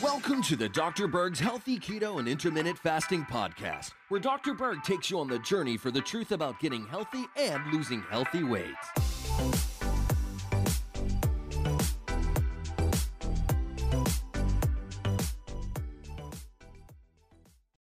[0.00, 1.08] Welcome to the Dr.
[1.08, 4.54] Berg's Healthy Keto and Intermittent Fasting Podcast, where Dr.
[4.54, 8.44] Berg takes you on the journey for the truth about getting healthy and losing healthy
[8.44, 8.76] weight.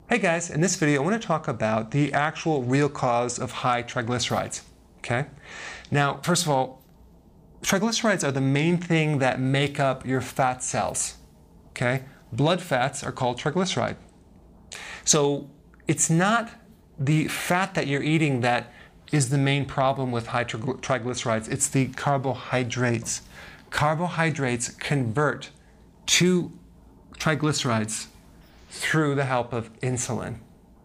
[0.08, 3.52] Hey guys, in this video I want to talk about the actual real cause of
[3.52, 4.62] high triglycerides.
[5.00, 5.26] Okay?
[5.90, 6.85] Now, first of all,
[7.66, 11.16] triglycerides are the main thing that make up your fat cells.
[11.70, 12.04] Okay?
[12.32, 13.96] Blood fats are called triglyceride.
[15.04, 15.50] So
[15.88, 16.50] it's not
[16.98, 18.72] the fat that you're eating that
[19.12, 23.22] is the main problem with high triglycerides, it's the carbohydrates.
[23.70, 25.50] Carbohydrates convert
[26.06, 26.52] to
[27.14, 28.06] triglycerides
[28.70, 30.38] through the help of insulin.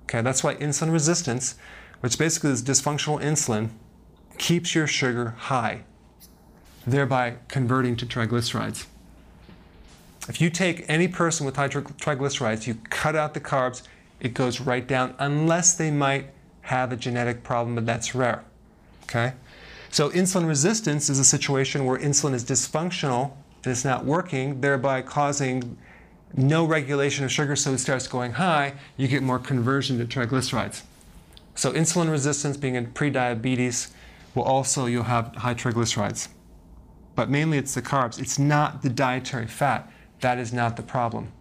[0.03, 1.55] Okay, that's why insulin resistance,
[2.01, 3.69] which basically is dysfunctional insulin,
[4.37, 5.83] keeps your sugar high,
[6.85, 8.85] thereby converting to triglycerides.
[10.27, 13.81] If you take any person with high triglycerides, you cut out the carbs,
[14.19, 16.27] it goes right down, unless they might
[16.61, 18.43] have a genetic problem, but that's rare.
[19.03, 19.33] Okay?
[19.89, 23.33] So, insulin resistance is a situation where insulin is dysfunctional,
[23.65, 25.77] it's not working, thereby causing
[26.35, 30.83] no regulation of sugar, so it starts going high, you get more conversion to triglycerides.
[31.55, 33.91] So insulin resistance being in prediabetes
[34.33, 36.29] will also, you'll have high triglycerides.
[37.15, 38.19] But mainly it's the carbs.
[38.19, 39.91] It's not the dietary fat.
[40.21, 41.31] That is not the problem.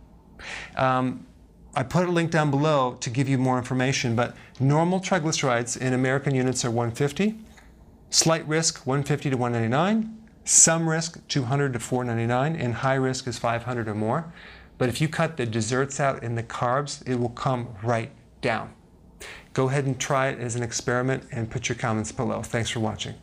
[0.77, 1.27] Um,
[1.75, 5.93] I put a link down below to give you more information, but normal triglycerides in
[5.93, 7.39] American units are 150,
[8.11, 13.87] slight risk 150 to 199, some risk 200 to 499, and high risk is 500
[13.87, 14.33] or more.
[14.79, 18.73] But if you cut the desserts out and the carbs, it will come right down.
[19.53, 22.43] Go ahead and try it as an experiment and put your comments below.
[22.43, 23.15] Thanks for watching.